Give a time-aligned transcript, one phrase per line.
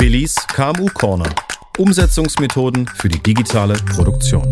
[0.00, 1.28] Willis KMU Corner.
[1.76, 4.44] Umsetzungsmethoden für die digitale Produktion.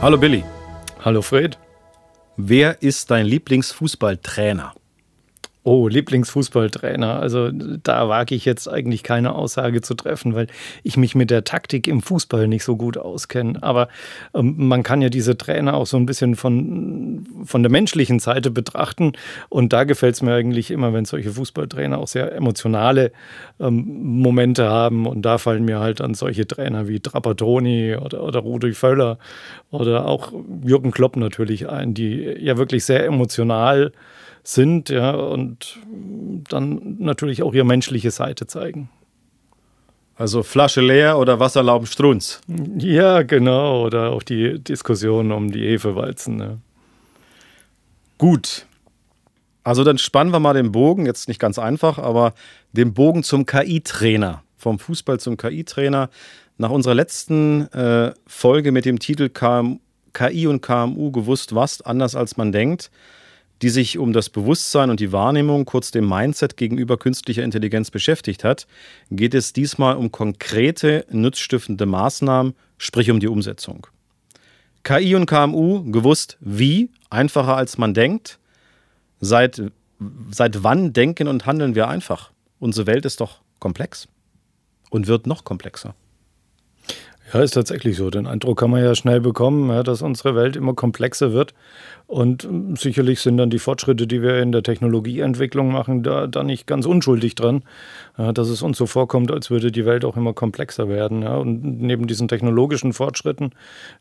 [0.00, 0.44] Hallo Billy.
[1.04, 1.58] Hallo Fred.
[2.36, 4.74] Wer ist dein Lieblingsfußballtrainer?
[5.66, 7.18] Oh, Lieblingsfußballtrainer.
[7.20, 10.46] Also da wage ich jetzt eigentlich keine Aussage zu treffen, weil
[10.82, 13.62] ich mich mit der Taktik im Fußball nicht so gut auskenne.
[13.62, 13.88] Aber
[14.34, 18.50] ähm, man kann ja diese Trainer auch so ein bisschen von, von der menschlichen Seite
[18.50, 19.12] betrachten.
[19.48, 23.10] Und da gefällt es mir eigentlich immer, wenn solche Fußballtrainer auch sehr emotionale
[23.58, 25.06] ähm, Momente haben.
[25.06, 29.18] Und da fallen mir halt an solche Trainer wie Trapattoni oder, oder Rudi Völler
[29.70, 30.30] oder auch
[30.62, 33.92] Jürgen Klopp natürlich ein, die ja wirklich sehr emotional
[34.44, 35.78] sind, ja, und
[36.48, 38.90] dann natürlich auch ihre menschliche Seite zeigen.
[40.16, 42.40] Also Flasche leer oder Wasserlauben strunz.
[42.78, 43.84] Ja, genau.
[43.84, 46.38] Oder auch die Diskussion um die Hefewalzen.
[46.38, 46.58] Ja.
[48.18, 48.66] Gut.
[49.64, 52.34] Also dann spannen wir mal den Bogen, jetzt nicht ganz einfach, aber
[52.72, 54.42] den Bogen zum KI-Trainer.
[54.56, 56.10] Vom Fußball zum KI-Trainer.
[56.58, 59.80] Nach unserer letzten äh, Folge mit dem Titel KM,
[60.12, 62.92] KI und KMU gewusst was, anders als man denkt,
[63.62, 68.44] die sich um das Bewusstsein und die Wahrnehmung, kurz dem Mindset gegenüber künstlicher Intelligenz beschäftigt
[68.44, 68.66] hat,
[69.10, 73.86] geht es diesmal um konkrete, nutzstiftende Maßnahmen, sprich um die Umsetzung.
[74.82, 78.38] KI und KMU gewusst wie, einfacher als man denkt.
[79.20, 79.62] Seit,
[80.30, 82.32] seit wann denken und handeln wir einfach?
[82.58, 84.08] Unsere Welt ist doch komplex
[84.90, 85.94] und wird noch komplexer.
[87.32, 88.10] Ja, ist tatsächlich so.
[88.10, 91.54] Den Eindruck kann man ja schnell bekommen, ja, dass unsere Welt immer komplexer wird.
[92.06, 96.42] Und ähm, sicherlich sind dann die Fortschritte, die wir in der Technologieentwicklung machen, da, da
[96.42, 97.62] nicht ganz unschuldig dran,
[98.18, 101.22] ja, dass es uns so vorkommt, als würde die Welt auch immer komplexer werden.
[101.22, 101.36] Ja.
[101.36, 103.52] Und neben diesen technologischen Fortschritten,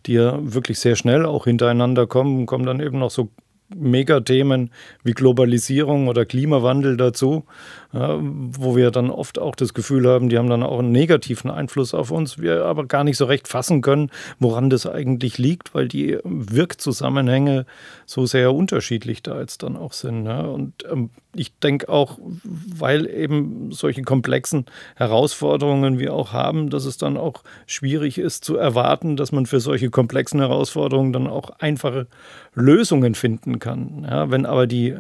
[0.06, 3.30] die ja wirklich sehr schnell auch hintereinander kommen, kommen dann eben noch so
[3.76, 4.72] Megathemen
[5.04, 7.46] wie Globalisierung oder Klimawandel dazu,
[7.94, 11.52] ja, wo wir dann oft auch das Gefühl haben, die haben dann auch einen negativen
[11.52, 14.10] Einfluss auf uns, wir aber gar nicht so recht fassen können,
[14.40, 17.66] woran das eigentlich liegt, weil die Wirkzusammenhänge
[18.06, 20.26] so sehr unterschiedlich da jetzt dann auch sind.
[20.26, 20.42] Ja.
[20.42, 24.66] Und ähm, ich denke auch, weil eben solche komplexen
[24.96, 29.60] Herausforderungen wir auch haben, dass es dann auch schwierig ist zu erwarten, dass man für
[29.60, 32.08] solche komplexen Herausforderungen dann auch einfache
[32.54, 34.06] Lösungen finden kann.
[34.08, 34.96] Ja, wenn aber die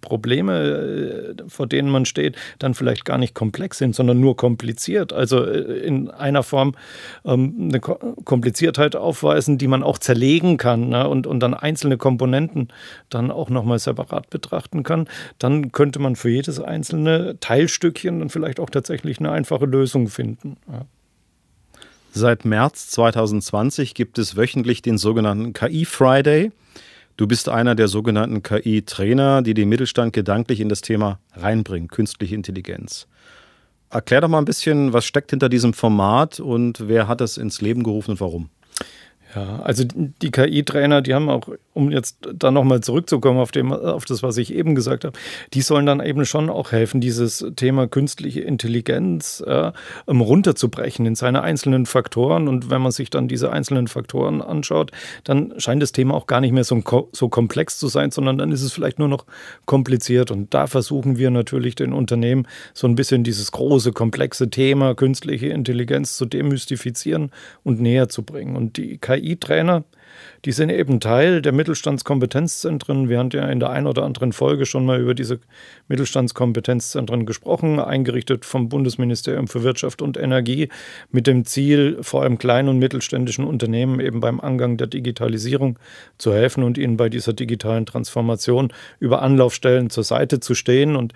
[0.00, 2.25] Probleme, äh, vor denen man steht,
[2.58, 5.12] dann vielleicht gar nicht komplex sind, sondern nur kompliziert.
[5.12, 6.74] Also äh, in einer Form
[7.24, 12.68] ähm, eine Kompliziertheit aufweisen, die man auch zerlegen kann ne, und, und dann einzelne Komponenten
[13.10, 18.60] dann auch nochmal separat betrachten kann, dann könnte man für jedes einzelne Teilstückchen dann vielleicht
[18.60, 20.56] auch tatsächlich eine einfache Lösung finden.
[20.70, 20.86] Ja.
[22.16, 26.50] Seit März 2020 gibt es wöchentlich den sogenannten KI Friday.
[27.16, 32.34] Du bist einer der sogenannten KI-Trainer, die den Mittelstand gedanklich in das Thema reinbringen, künstliche
[32.34, 33.06] Intelligenz.
[33.88, 37.62] Erklär doch mal ein bisschen, was steckt hinter diesem Format und wer hat es ins
[37.62, 38.50] Leben gerufen und warum?
[39.34, 44.04] Ja, also die KI-Trainer, die haben auch, um jetzt da nochmal zurückzukommen auf, dem, auf
[44.04, 45.18] das, was ich eben gesagt habe,
[45.52, 49.72] die sollen dann eben schon auch helfen, dieses Thema künstliche Intelligenz äh,
[50.08, 52.46] runterzubrechen in seine einzelnen Faktoren.
[52.46, 54.92] Und wenn man sich dann diese einzelnen Faktoren anschaut,
[55.24, 56.80] dann scheint das Thema auch gar nicht mehr so,
[57.12, 59.26] so komplex zu sein, sondern dann ist es vielleicht nur noch
[59.66, 60.30] kompliziert.
[60.30, 65.48] Und da versuchen wir natürlich den Unternehmen so ein bisschen dieses große, komplexe Thema künstliche
[65.48, 67.32] Intelligenz zu demystifizieren
[67.64, 68.56] und näher zu bringen.
[68.56, 69.84] Und die KI KI-Trainer.
[70.44, 73.08] Die sind eben Teil der Mittelstandskompetenzzentren.
[73.08, 75.40] Wir haben ja in der einen oder anderen Folge schon mal über diese
[75.88, 80.68] Mittelstandskompetenzzentren gesprochen, eingerichtet vom Bundesministerium für Wirtschaft und Energie
[81.10, 85.78] mit dem Ziel, vor allem kleinen und mittelständischen Unternehmen eben beim Angang der Digitalisierung
[86.18, 90.96] zu helfen und ihnen bei dieser digitalen Transformation über Anlaufstellen zur Seite zu stehen.
[90.96, 91.12] Und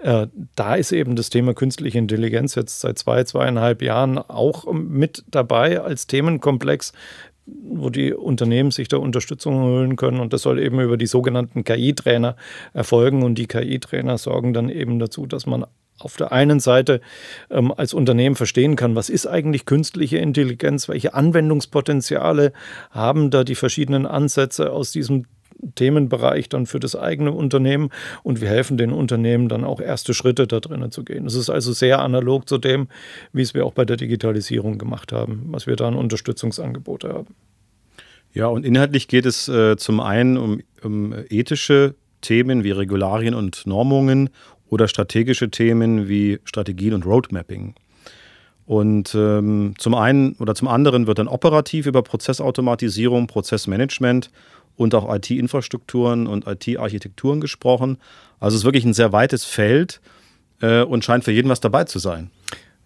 [0.00, 5.24] äh, da ist eben das Thema künstliche Intelligenz jetzt seit zwei, zweieinhalb Jahren auch mit
[5.28, 6.92] dabei als Themenkomplex,
[7.70, 10.20] wo die Unternehmen sich da Unterstützung holen können.
[10.20, 12.36] Und das soll eben über die sogenannten KI-Trainer
[12.72, 13.22] erfolgen.
[13.22, 15.64] Und die KI-Trainer sorgen dann eben dazu, dass man
[15.98, 17.00] auf der einen Seite
[17.50, 22.52] ähm, als Unternehmen verstehen kann, was ist eigentlich künstliche Intelligenz, welche Anwendungspotenziale
[22.90, 25.26] haben da die verschiedenen Ansätze aus diesem
[25.74, 27.90] Themenbereich dann für das eigene Unternehmen
[28.22, 31.24] und wir helfen den Unternehmen dann auch erste Schritte da drinnen zu gehen.
[31.24, 32.88] Das ist also sehr analog zu dem,
[33.32, 37.34] wie es wir auch bei der Digitalisierung gemacht haben, was wir da an Unterstützungsangebote haben.
[38.34, 43.66] Ja, und inhaltlich geht es äh, zum einen um, um ethische Themen wie Regularien und
[43.66, 44.30] Normungen
[44.68, 47.74] oder strategische Themen wie Strategien und Roadmapping.
[48.66, 54.30] Und ähm, zum einen oder zum anderen wird dann operativ über Prozessautomatisierung, Prozessmanagement
[54.78, 57.98] und auch IT-Infrastrukturen und IT-Architekturen gesprochen.
[58.40, 60.00] Also es ist wirklich ein sehr weites Feld
[60.62, 62.30] äh, und scheint für jeden was dabei zu sein.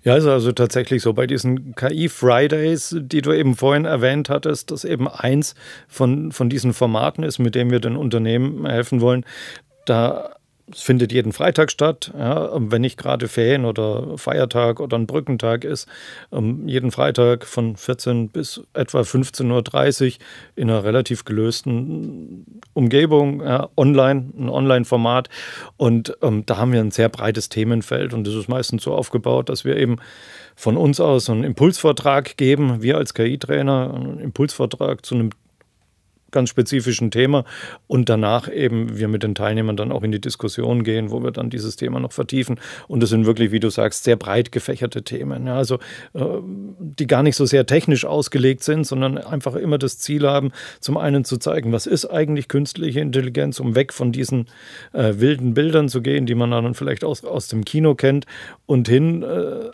[0.03, 4.85] Ja, ist also tatsächlich so bei diesen KI-Fridays, die du eben vorhin erwähnt hattest, dass
[4.85, 5.55] eben eins
[5.87, 9.25] von, von diesen Formaten ist, mit dem wir den Unternehmen helfen wollen.
[9.85, 10.35] Da
[10.73, 15.65] es findet jeden Freitag statt, ja, wenn nicht gerade Ferien oder Feiertag oder ein Brückentag
[15.65, 15.89] ist.
[16.33, 20.13] Ähm, jeden Freitag von 14 bis etwa 15.30 Uhr
[20.57, 25.29] in einer relativ gelösten Umgebung, ja, online, ein Online-Format.
[25.77, 29.49] Und ähm, da haben wir ein sehr breites Themenfeld und das ist meistens so aufgebaut,
[29.49, 29.97] dass wir eben
[30.55, 35.31] von uns aus einen Impulsvortrag geben, wir als KI-Trainer, einen Impulsvortrag zu einem
[36.33, 37.45] ganz spezifischen Thema
[37.87, 41.31] und danach eben wir mit den Teilnehmern dann auch in die Diskussion gehen, wo wir
[41.31, 42.59] dann dieses Thema noch vertiefen.
[42.89, 45.47] Und das sind wirklich, wie du sagst, sehr breit gefächerte Themen.
[45.47, 45.77] Ja, also
[46.15, 46.25] äh,
[46.79, 50.97] die gar nicht so sehr technisch ausgelegt sind, sondern einfach immer das Ziel haben, zum
[50.97, 54.47] einen zu zeigen, was ist eigentlich künstliche Intelligenz, um weg von diesen
[54.93, 58.27] äh, wilden Bildern zu gehen, die man dann vielleicht aus, aus dem Kino kennt,
[58.67, 59.71] und hin äh,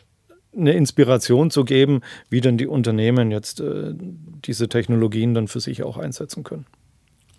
[0.58, 5.82] eine Inspiration zu geben, wie dann die Unternehmen jetzt äh, diese Technologien dann für sich
[5.82, 6.66] auch einsetzen können.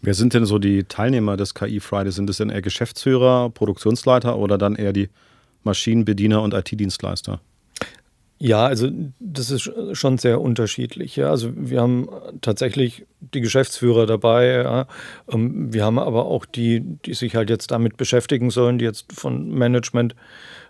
[0.02, 2.12] Wer sind denn so die Teilnehmer des KI Friday?
[2.12, 5.10] Sind es denn eher Geschäftsführer, Produktionsleiter oder dann eher die
[5.64, 7.42] Maschinenbediener und IT-Dienstleister?
[8.42, 8.90] Ja, also
[9.20, 11.18] das ist schon sehr unterschiedlich.
[11.18, 11.30] Ja.
[11.30, 12.08] Also wir haben
[12.40, 14.48] tatsächlich die Geschäftsführer dabei.
[14.48, 14.88] Ja.
[15.30, 19.12] Ähm, wir haben aber auch die, die sich halt jetzt damit beschäftigen sollen, die jetzt
[19.12, 20.16] von Management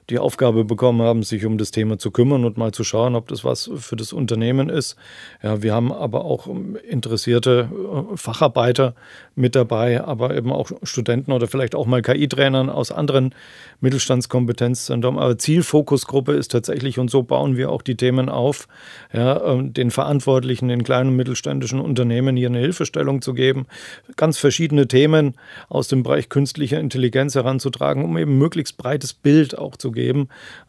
[0.09, 3.27] die Aufgabe bekommen haben, sich um das Thema zu kümmern und mal zu schauen, ob
[3.27, 4.95] das was für das Unternehmen ist.
[5.44, 8.95] Ja, wir haben aber auch ähm, interessierte äh, Facharbeiter
[9.35, 13.33] mit dabei, aber eben auch Studenten oder vielleicht auch mal KI-Trainern aus anderen
[13.81, 15.17] Mittelstandskompetenzzentren.
[15.17, 18.67] Aber Zielfokusgruppe ist tatsächlich, und so bauen wir auch die Themen auf,
[19.13, 23.67] ja, ähm, den Verantwortlichen in kleinen und mittelständischen Unternehmen hier eine Hilfestellung zu geben,
[24.15, 25.35] ganz verschiedene Themen
[25.69, 29.98] aus dem Bereich künstlicher Intelligenz heranzutragen, um eben möglichst breites Bild auch zu geben,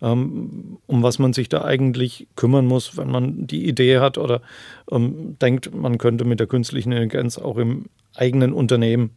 [0.02, 4.42] ähm, um was man sich da eigentlich kümmern muss, wenn man die Idee hat oder
[4.90, 7.86] ähm, denkt, man könnte mit der künstlichen Intelligenz auch im
[8.16, 9.10] eigenen Unternehmen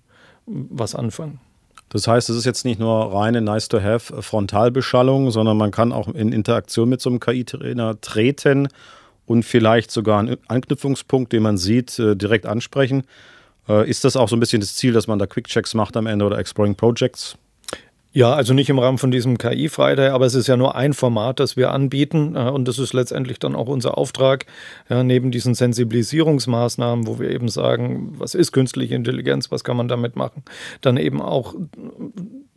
[0.46, 1.40] was anfangen.
[1.90, 6.32] Das heißt, es ist jetzt nicht nur reine Nice-to-have Frontalbeschallung, sondern man kann auch in
[6.32, 8.68] Interaktion mit so einem KI-Trainer treten
[9.26, 13.04] und vielleicht sogar einen Anknüpfungspunkt, den man sieht, äh, direkt ansprechen.
[13.70, 16.08] Äh, ist das auch so ein bisschen das Ziel, dass man da Quick-Checks macht am
[16.08, 17.38] Ende oder Exploring Projects?
[18.16, 21.40] Ja, also nicht im Rahmen von diesem KI-Friday, aber es ist ja nur ein Format,
[21.40, 24.46] das wir anbieten und das ist letztendlich dann auch unser Auftrag,
[24.88, 29.88] ja, neben diesen Sensibilisierungsmaßnahmen, wo wir eben sagen, was ist künstliche Intelligenz, was kann man
[29.88, 30.44] damit machen,
[30.82, 31.56] dann eben auch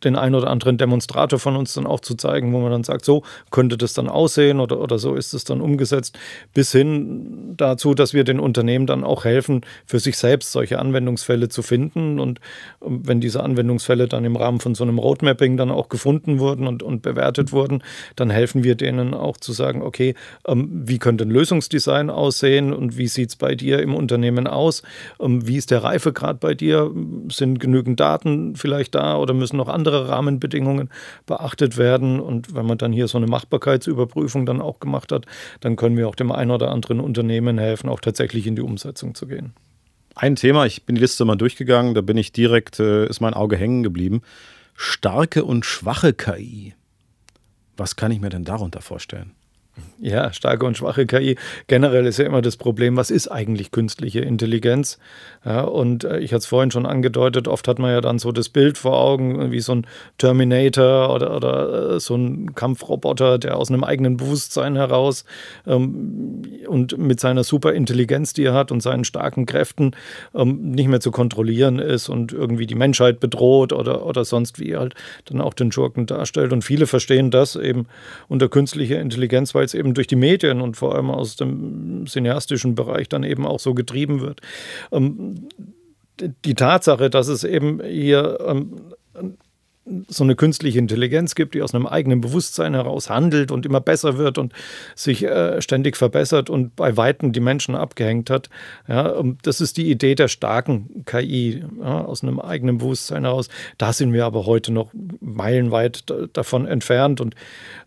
[0.07, 3.05] den ein oder anderen Demonstrator von uns dann auch zu zeigen, wo man dann sagt,
[3.05, 6.19] so könnte das dann aussehen oder, oder so ist es dann umgesetzt,
[6.55, 11.49] bis hin dazu, dass wir den Unternehmen dann auch helfen, für sich selbst solche Anwendungsfälle
[11.49, 12.21] zu finden.
[12.21, 12.41] Und
[12.85, 16.67] ähm, wenn diese Anwendungsfälle dann im Rahmen von so einem Roadmapping dann auch gefunden wurden
[16.67, 17.83] und, und bewertet wurden,
[18.15, 20.15] dann helfen wir denen auch zu sagen, okay,
[20.47, 24.83] ähm, wie könnte ein Lösungsdesign aussehen und wie sieht es bei dir im Unternehmen aus?
[25.21, 26.93] Ähm, wie ist der Reifegrad bei dir?
[27.31, 30.91] Sind genügend Daten vielleicht da oder müssen noch andere andere Rahmenbedingungen
[31.27, 32.21] beachtet werden.
[32.21, 35.27] Und wenn man dann hier so eine Machbarkeitsüberprüfung dann auch gemacht hat,
[35.61, 39.15] dann können wir auch dem einen oder anderen Unternehmen helfen, auch tatsächlich in die Umsetzung
[39.15, 39.53] zu gehen.
[40.15, 43.35] Ein Thema, ich bin die Liste mal durchgegangen, da bin ich direkt, äh, ist mein
[43.35, 44.23] Auge hängen geblieben.
[44.75, 46.75] Starke und schwache KI.
[47.77, 49.33] Was kann ich mir denn darunter vorstellen?
[49.99, 51.37] Ja, starke und schwache KI.
[51.69, 54.99] Generell ist ja immer das Problem, was ist eigentlich künstliche Intelligenz?
[55.43, 58.31] Ja, und äh, ich hatte es vorhin schon angedeutet, oft hat man ja dann so
[58.31, 59.87] das Bild vor Augen, wie so ein
[60.19, 65.25] Terminator oder, oder äh, so ein Kampfroboter, der aus einem eigenen Bewusstsein heraus
[65.67, 69.93] ähm, und mit seiner Superintelligenz, die er hat und seinen starken Kräften
[70.35, 74.77] ähm, nicht mehr zu kontrollieren ist und irgendwie die Menschheit bedroht oder, oder sonst wie
[74.77, 74.95] halt
[75.27, 76.53] dann auch den Schurken darstellt.
[76.53, 77.87] Und viele verstehen das eben
[78.29, 82.75] unter künstlicher Intelligenz, weil es eben durch die Medien und vor allem aus dem cineastischen
[82.75, 84.41] Bereich dann eben auch so getrieben wird.
[84.93, 85.49] Ähm,
[86.45, 88.81] die Tatsache, dass es eben hier ähm,
[90.09, 94.19] so eine künstliche Intelligenz gibt, die aus einem eigenen Bewusstsein heraus handelt und immer besser
[94.19, 94.53] wird und
[94.95, 98.51] sich äh, ständig verbessert und bei Weitem die Menschen abgehängt hat.
[98.89, 103.49] Ja, das ist die Idee der starken KI ja, aus einem eigenen Bewusstsein heraus.
[103.79, 104.91] Da sind wir aber heute noch
[105.21, 107.35] meilenweit davon entfernt und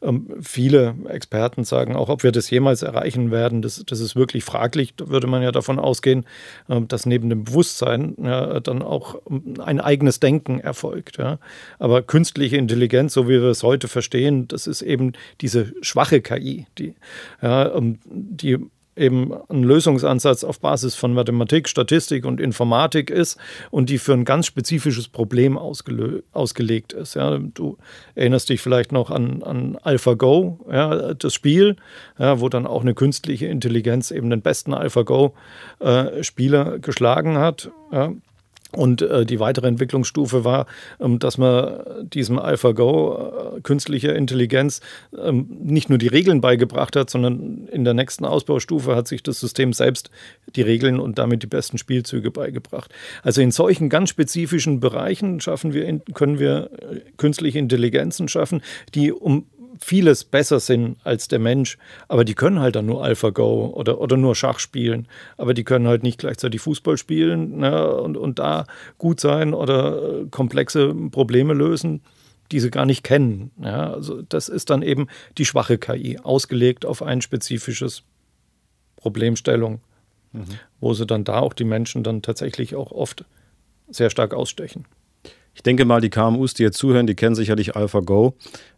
[0.02, 4.44] ähm, viele Experten sagen auch, ob wir das jemals erreichen werden, das, das ist wirklich
[4.44, 4.96] fraglich.
[4.96, 6.26] Da würde man ja davon ausgehen,
[6.70, 11.18] äh, dass neben dem Bewusstsein ja, dann auch ähm, ein eigenes Denken erfolgt.
[11.18, 11.40] Ja.
[11.78, 16.22] Aber Aber künstliche Intelligenz, so wie wir es heute verstehen, das ist eben diese schwache
[16.22, 16.94] KI, die,
[17.42, 18.60] ja, ähm, die
[18.96, 23.40] eben ein Lösungsansatz auf Basis von Mathematik, Statistik und Informatik ist
[23.72, 27.16] und die für ein ganz spezifisches Problem ausgelegt ist.
[27.16, 27.78] Ja, du
[28.14, 31.76] erinnerst dich vielleicht noch an, an AlphaGo, ja, das Spiel,
[32.20, 37.72] ja, wo dann auch eine künstliche Intelligenz eben den besten AlphaGo-Spieler äh, geschlagen hat.
[37.92, 38.14] Ja.
[38.72, 40.68] Und äh, die weitere Entwicklungsstufe war,
[41.00, 44.82] ähm, dass man diesem AlphaGo äh, künstlicher Intelligenz
[45.18, 49.40] ähm, nicht nur die Regeln beigebracht hat, sondern in der nächsten Ausbaustufe hat sich das
[49.40, 50.12] System selbst
[50.56, 52.94] die Regeln und damit die besten Spielzüge beigebracht.
[53.24, 58.62] Also in solchen ganz spezifischen Bereichen schaffen wir, können wir äh, künstliche Intelligenzen schaffen,
[58.94, 59.48] die um
[59.80, 64.18] vieles besser sind als der Mensch, aber die können halt dann nur AlphaGo oder, oder
[64.18, 65.08] nur Schach spielen,
[65.38, 68.66] aber die können halt nicht gleichzeitig Fußball spielen ne, und, und da
[68.98, 72.02] gut sein oder äh, komplexe Probleme lösen,
[72.52, 73.52] die sie gar nicht kennen.
[73.62, 75.08] Ja, also das ist dann eben
[75.38, 78.04] die schwache KI, ausgelegt auf ein spezifisches
[78.98, 79.82] Problemstellung,
[80.34, 80.46] mhm.
[80.80, 83.24] wo sie dann da auch die Menschen dann tatsächlich auch oft
[83.90, 84.86] sehr stark ausstechen.
[85.60, 88.34] Ich denke mal, die KMUs, die jetzt zuhören, die kennen sicherlich AlphaGo.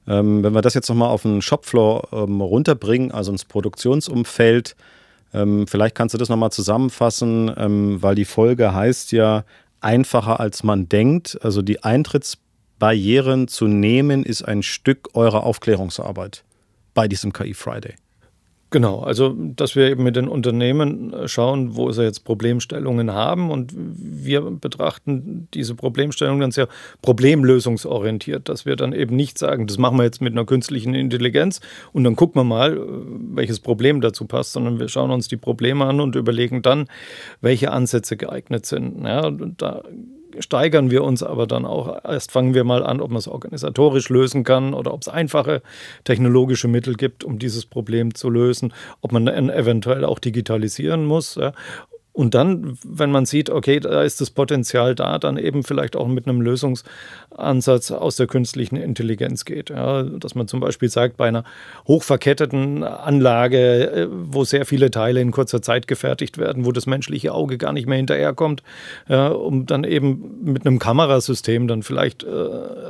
[0.07, 4.75] Ähm, wenn wir das jetzt nochmal auf den Shopfloor ähm, runterbringen, also ins Produktionsumfeld,
[5.31, 9.45] ähm, vielleicht kannst du das nochmal zusammenfassen, ähm, weil die Folge heißt ja
[9.79, 11.37] einfacher als man denkt.
[11.43, 16.43] Also die Eintrittsbarrieren zu nehmen, ist ein Stück eurer Aufklärungsarbeit
[16.95, 17.93] bei diesem KI Friday.
[18.73, 23.51] Genau, also dass wir eben mit den Unternehmen äh, schauen, wo sie jetzt Problemstellungen haben
[23.51, 26.69] und wir betrachten diese Problemstellungen dann sehr
[27.01, 31.59] problemlösungsorientiert, dass wir dann eben nicht sagen, das machen wir jetzt mit einer künstlichen Intelligenz
[31.91, 32.79] und dann gucken wir mal, äh,
[33.35, 36.85] welches Problem dazu passt, sondern wir schauen uns die Probleme an und überlegen dann,
[37.41, 39.03] welche Ansätze geeignet sind.
[39.03, 39.83] Ja, da
[40.39, 42.03] steigern wir uns aber dann auch.
[42.03, 45.61] Erst fangen wir mal an, ob man es organisatorisch lösen kann oder ob es einfache
[46.03, 51.35] technologische Mittel gibt, um dieses Problem zu lösen, ob man eventuell auch digitalisieren muss.
[51.35, 51.53] Ja.
[52.13, 56.07] Und dann, wenn man sieht, okay, da ist das Potenzial da, dann eben vielleicht auch
[56.07, 59.69] mit einem Lösungsansatz aus der künstlichen Intelligenz geht.
[59.69, 61.45] Ja, dass man zum Beispiel sagt, bei einer
[61.87, 67.33] hochverketteten Anlage, äh, wo sehr viele Teile in kurzer Zeit gefertigt werden, wo das menschliche
[67.33, 68.61] Auge gar nicht mehr hinterherkommt,
[69.07, 72.27] ja, um dann eben mit einem Kamerasystem dann vielleicht äh,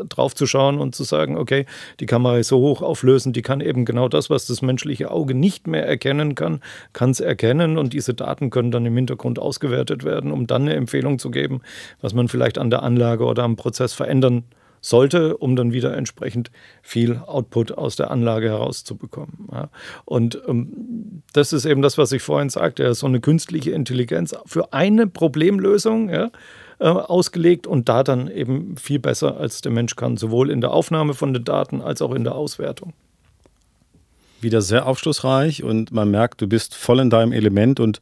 [0.10, 1.68] drauf zu schauen und zu sagen, okay,
[2.00, 5.36] die Kamera ist so hoch auflösend, die kann eben genau das, was das menschliche Auge
[5.36, 6.60] nicht mehr erkennen kann,
[6.94, 10.64] kann es erkennen und diese Daten können dann im Hintergrund Hintergrund ausgewertet werden, um dann
[10.64, 11.62] eine Empfehlung zu geben,
[12.02, 14.44] was man vielleicht an der Anlage oder am Prozess verändern
[14.84, 16.50] sollte, um dann wieder entsprechend
[16.82, 19.48] viel Output aus der Anlage herauszubekommen.
[19.52, 19.70] Ja.
[20.06, 24.36] Und ähm, das ist eben das, was ich vorhin sagte, ja, so eine künstliche Intelligenz
[24.46, 26.32] für eine Problemlösung ja,
[26.80, 30.72] äh, ausgelegt und da dann eben viel besser als der Mensch kann, sowohl in der
[30.72, 32.94] Aufnahme von den Daten als auch in der Auswertung.
[34.40, 38.02] Wieder sehr aufschlussreich und man merkt, du bist voll in deinem Element und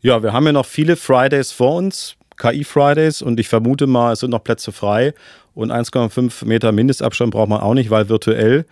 [0.00, 4.20] ja, wir haben ja noch viele Fridays vor uns, KI-Fridays, und ich vermute mal, es
[4.20, 5.14] sind noch Plätze frei.
[5.54, 8.64] Und 1,5 Meter Mindestabstand braucht man auch nicht, weil virtuell.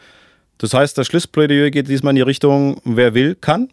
[0.59, 3.71] Das heißt, das Schlussplädoyer geht diesmal in die Richtung, wer will, kann.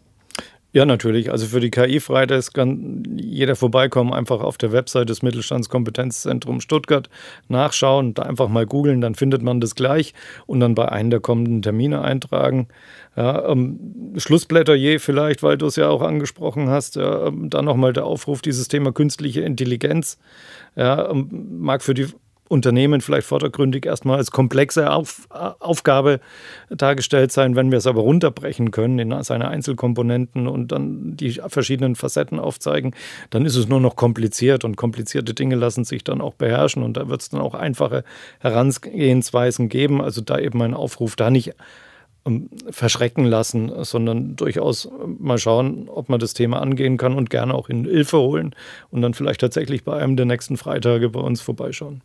[0.76, 1.30] Ja, natürlich.
[1.30, 7.08] Also für die KI-Fridays kann jeder vorbeikommen, einfach auf der Website des Mittelstandskompetenzzentrums Stuttgart
[7.46, 10.14] nachschauen, da einfach mal googeln, dann findet man das gleich
[10.46, 12.66] und dann bei einem der kommenden Termine eintragen.
[13.14, 17.92] Ja, ähm, Schlussplädoyer vielleicht, weil du es ja auch angesprochen hast, ja, ähm, dann nochmal
[17.92, 20.18] der Aufruf, dieses Thema künstliche Intelligenz
[20.74, 21.28] ja, ähm,
[21.60, 22.08] mag für die
[22.48, 26.20] Unternehmen vielleicht vordergründig erstmal als komplexe Auf, Aufgabe
[26.68, 27.56] dargestellt sein.
[27.56, 32.94] Wenn wir es aber runterbrechen können in seine Einzelkomponenten und dann die verschiedenen Facetten aufzeigen,
[33.30, 36.96] dann ist es nur noch kompliziert und komplizierte Dinge lassen sich dann auch beherrschen und
[36.96, 38.04] da wird es dann auch einfache
[38.40, 40.02] Herangehensweisen geben.
[40.02, 41.54] Also da eben ein Aufruf, da nicht
[42.26, 47.54] ähm, verschrecken lassen, sondern durchaus mal schauen, ob man das Thema angehen kann und gerne
[47.54, 48.54] auch in Hilfe holen
[48.90, 52.02] und dann vielleicht tatsächlich bei einem der nächsten Freitage bei uns vorbeischauen.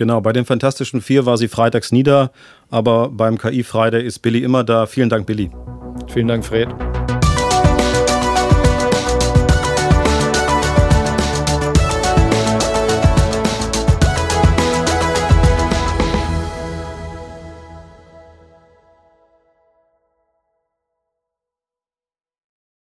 [0.00, 2.32] Genau, bei den Fantastischen Vier war sie freitags nieder,
[2.70, 4.86] aber beim KI Friday ist Billy immer da.
[4.86, 5.50] Vielen Dank, Billy.
[6.08, 6.74] Vielen Dank, Fred.